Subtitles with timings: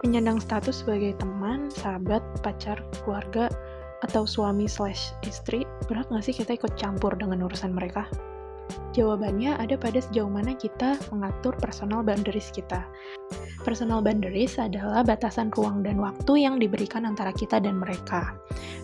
[0.00, 3.52] Menyandang status sebagai teman, sahabat, pacar, keluarga,
[4.00, 8.08] atau suami slash istri, berat nggak sih kita ikut campur dengan urusan mereka?
[8.96, 12.88] Jawabannya ada pada sejauh mana kita mengatur personal boundaries kita.
[13.60, 18.32] Personal boundaries adalah batasan ruang dan waktu yang diberikan antara kita dan mereka.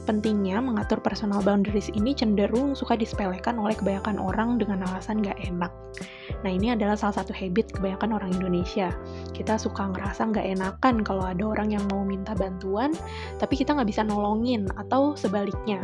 [0.05, 5.73] Pentingnya mengatur personal boundaries ini cenderung suka disepelekan oleh kebanyakan orang dengan alasan gak enak.
[6.45, 8.93] Nah ini adalah salah satu habit kebanyakan orang Indonesia.
[9.33, 12.93] Kita suka ngerasa gak enakan kalau ada orang yang mau minta bantuan,
[13.41, 15.81] tapi kita nggak bisa nolongin, atau sebaliknya.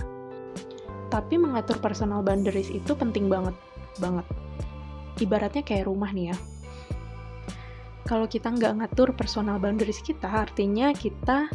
[1.09, 3.56] Tapi mengatur personal boundaries itu penting banget,
[3.96, 4.29] banget.
[5.16, 6.37] Ibaratnya kayak rumah nih ya
[8.02, 11.47] kalau kita nggak ngatur personal boundaries kita, artinya kita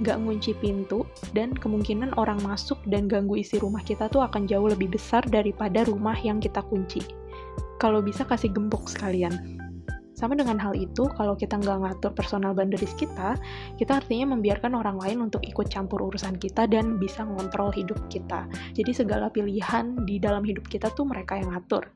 [0.00, 1.04] nggak ngunci pintu
[1.36, 5.84] dan kemungkinan orang masuk dan ganggu isi rumah kita tuh akan jauh lebih besar daripada
[5.84, 7.04] rumah yang kita kunci.
[7.76, 9.60] Kalau bisa kasih gembok sekalian.
[10.16, 13.40] Sama dengan hal itu, kalau kita nggak ngatur personal boundaries kita,
[13.80, 18.44] kita artinya membiarkan orang lain untuk ikut campur urusan kita dan bisa ngontrol hidup kita.
[18.76, 21.88] Jadi segala pilihan di dalam hidup kita tuh mereka yang ngatur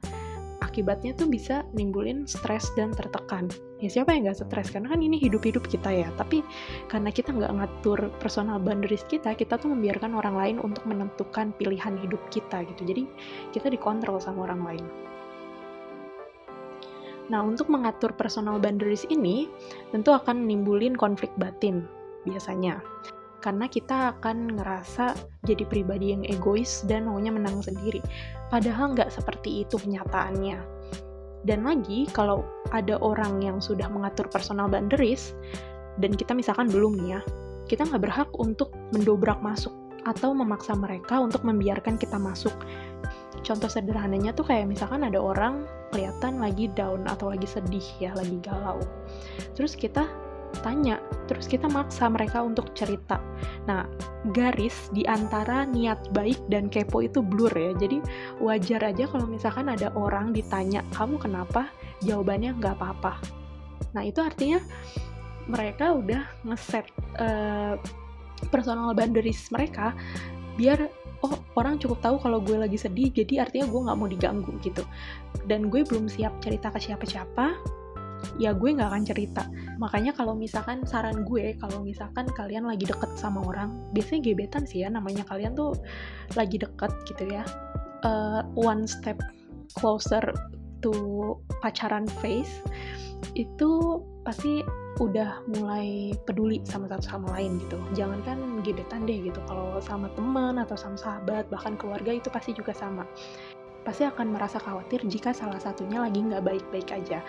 [0.74, 3.46] akibatnya tuh bisa nimbulin stres dan tertekan.
[3.78, 4.74] Ya siapa yang nggak stres?
[4.74, 6.10] Karena kan ini hidup-hidup kita ya.
[6.18, 6.42] Tapi
[6.90, 11.94] karena kita nggak ngatur personal boundaries kita, kita tuh membiarkan orang lain untuk menentukan pilihan
[12.02, 12.82] hidup kita gitu.
[12.90, 13.06] Jadi
[13.54, 14.86] kita dikontrol sama orang lain.
[17.30, 19.46] Nah, untuk mengatur personal boundaries ini,
[19.94, 21.86] tentu akan nimbulin konflik batin
[22.26, 22.82] biasanya
[23.44, 25.12] karena kita akan ngerasa
[25.44, 28.00] jadi pribadi yang egois dan maunya menang sendiri.
[28.48, 30.56] Padahal nggak seperti itu kenyataannya.
[31.44, 32.40] Dan lagi, kalau
[32.72, 35.36] ada orang yang sudah mengatur personal boundaries,
[36.00, 37.20] dan kita misalkan belum nih ya,
[37.68, 39.76] kita nggak berhak untuk mendobrak masuk
[40.08, 42.56] atau memaksa mereka untuk membiarkan kita masuk.
[43.44, 48.40] Contoh sederhananya tuh kayak misalkan ada orang kelihatan lagi down atau lagi sedih ya, lagi
[48.40, 48.80] galau.
[49.52, 50.08] Terus kita
[50.60, 53.18] tanya, terus kita maksa mereka untuk cerita.
[53.66, 53.88] Nah,
[54.36, 57.74] garis di antara niat baik dan kepo itu blur ya.
[57.74, 57.98] Jadi
[58.38, 61.70] wajar aja kalau misalkan ada orang ditanya, kamu kenapa?
[62.04, 63.18] Jawabannya nggak apa-apa.
[63.96, 64.62] Nah, itu artinya
[65.48, 66.88] mereka udah ngeset
[67.20, 67.76] uh,
[68.48, 69.92] personal boundaries mereka
[70.54, 70.88] biar
[71.24, 74.84] oh orang cukup tahu kalau gue lagi sedih jadi artinya gue nggak mau diganggu gitu
[75.48, 77.56] dan gue belum siap cerita ke siapa-siapa
[78.38, 79.42] ya gue nggak akan cerita.
[79.78, 84.82] Makanya kalau misalkan saran gue kalau misalkan kalian lagi deket sama orang biasanya gebetan sih
[84.82, 85.76] ya namanya kalian tuh
[86.34, 87.44] lagi deket gitu ya.
[88.04, 89.16] Uh, one step
[89.78, 90.22] closer
[90.84, 90.92] to
[91.64, 92.60] pacaran phase
[93.32, 94.60] itu pasti
[95.02, 97.78] udah mulai peduli sama satu sama lain gitu.
[97.98, 102.54] Jangan kan gebetan deh gitu kalau sama teman atau sama sahabat bahkan keluarga itu pasti
[102.54, 103.02] juga sama.
[103.82, 107.20] Pasti akan merasa khawatir jika salah satunya lagi nggak baik-baik aja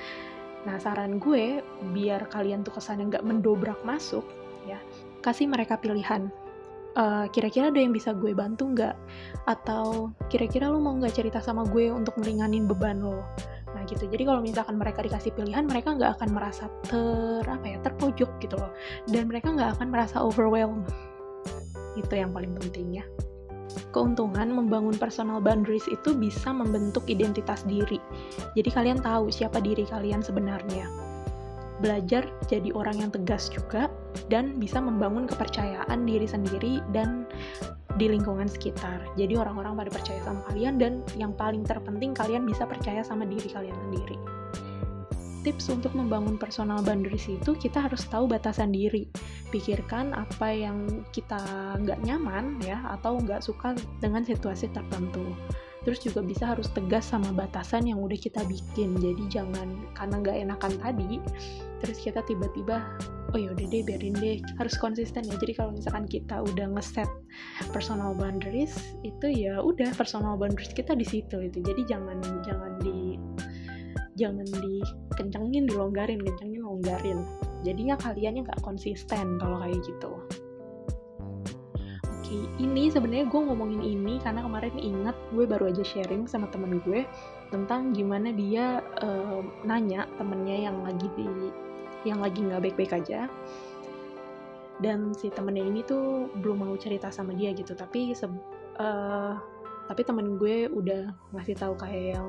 [0.66, 1.62] Nah, saran gue,
[1.94, 4.26] biar kalian tuh kesannya nggak mendobrak masuk,
[4.66, 4.82] ya,
[5.22, 6.34] kasih mereka pilihan.
[6.96, 8.96] Uh, kira-kira ada yang bisa gue bantu nggak?
[9.46, 13.20] Atau kira-kira lo mau nggak cerita sama gue untuk meringanin beban lo?
[13.76, 14.08] Nah gitu.
[14.08, 18.56] Jadi kalau misalkan mereka dikasih pilihan, mereka nggak akan merasa ter apa ya terpojok gitu
[18.56, 18.72] loh.
[19.12, 20.88] Dan mereka nggak akan merasa overwhelmed.
[22.00, 23.06] Itu yang paling penting ya
[23.92, 28.00] keuntungan membangun personal boundaries itu bisa membentuk identitas diri.
[28.54, 30.88] Jadi kalian tahu siapa diri kalian sebenarnya.
[31.84, 33.92] Belajar jadi orang yang tegas juga
[34.32, 37.28] dan bisa membangun kepercayaan diri sendiri dan
[38.00, 39.04] di lingkungan sekitar.
[39.20, 43.52] Jadi orang-orang pada percaya sama kalian dan yang paling terpenting kalian bisa percaya sama diri
[43.52, 44.16] kalian sendiri
[45.46, 49.06] tips untuk membangun personal boundaries itu kita harus tahu batasan diri.
[49.54, 51.38] Pikirkan apa yang kita
[51.86, 55.22] nggak nyaman ya atau nggak suka dengan situasi tertentu.
[55.86, 58.98] Terus juga bisa harus tegas sama batasan yang udah kita bikin.
[58.98, 61.22] Jadi jangan karena nggak enakan tadi,
[61.78, 62.82] terus kita tiba-tiba
[63.34, 67.10] oh ya udah deh biarin deh harus konsisten ya jadi kalau misalkan kita udah ngeset
[67.76, 73.20] personal boundaries itu ya udah personal boundaries kita di situ itu jadi jangan jangan di
[74.16, 77.20] jangan dikencengin dilonggarin kencengin longgarin.
[77.68, 80.12] Jadinya kaliannya nggak konsisten kalau kayak gitu.
[82.10, 86.82] Oke ini sebenarnya gue ngomongin ini karena kemarin ingat gue baru aja sharing sama temen
[86.82, 87.06] gue
[87.54, 91.28] tentang gimana dia uh, nanya temennya yang lagi di
[92.08, 93.30] yang lagi nggak baik-baik aja.
[94.76, 98.28] Dan si temennya ini tuh belum mau cerita sama dia gitu tapi se
[98.80, 99.34] uh,
[99.86, 102.28] tapi temen gue udah ngasih tahu kayak yang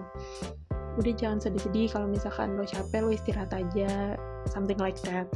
[0.97, 4.17] udah jangan sedih-sedih kalau misalkan lo capek lo istirahat aja.
[4.51, 5.29] Something like that.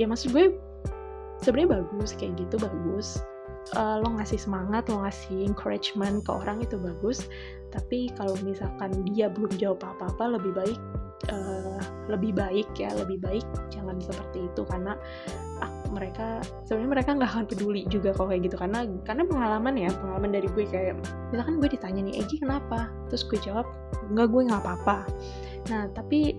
[0.00, 0.56] Ya maksud gue
[1.44, 3.20] sebenarnya bagus kayak gitu bagus.
[3.72, 7.28] Uh, lo ngasih semangat lo ngasih encouragement ke orang itu bagus.
[7.72, 10.80] Tapi kalau misalkan dia belum jawab apa-apa lebih baik
[11.32, 11.80] uh,
[12.12, 14.62] lebih baik ya lebih baik jangan seperti itu.
[14.68, 14.96] Karena
[15.94, 18.56] mereka sebenarnya mereka nggak akan peduli juga kalau kayak gitu.
[18.58, 20.94] Karena karena pengalaman ya pengalaman dari gue kayak
[21.30, 22.90] misalkan gue ditanya nih Egi kenapa?
[23.08, 23.66] Terus gue jawab
[24.10, 24.98] nggak gue nggak apa-apa.
[25.70, 26.34] Nah tapi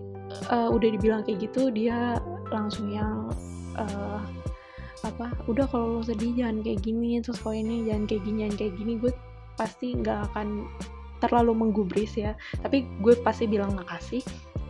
[0.51, 2.19] uh, udah dibilang kayak gitu dia
[2.51, 3.31] langsung yang
[3.79, 4.21] uh,
[5.05, 8.55] apa udah kalau lo sedih jangan kayak gini terus kalau ini jangan kayak gini jangan
[8.57, 9.11] kayak gini gue
[9.55, 10.67] pasti nggak akan
[11.23, 12.35] terlalu menggubris ya.
[12.59, 14.21] Tapi gue pasti bilang makasih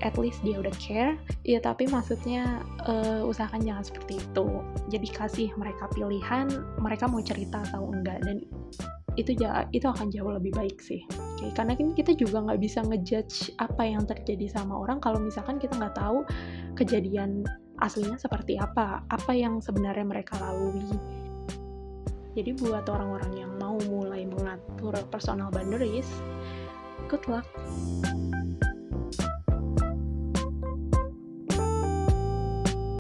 [0.04, 1.16] at least dia udah care
[1.48, 4.48] ya tapi maksudnya uh, usahakan jangan seperti itu
[4.92, 6.48] jadi kasih mereka pilihan
[6.82, 8.44] mereka mau cerita atau enggak dan
[9.16, 9.32] itu
[9.72, 11.00] itu akan jauh lebih baik sih
[11.40, 11.48] okay?
[11.56, 15.72] karena kan kita juga nggak bisa ngejudge apa yang terjadi sama orang kalau misalkan kita
[15.80, 16.28] nggak tahu
[16.76, 17.48] kejadian
[17.80, 20.86] aslinya seperti apa, apa yang sebenarnya mereka lalui.
[22.36, 26.08] Jadi buat orang-orang yang mau mulai mengatur personal boundaries,
[27.08, 27.48] good luck.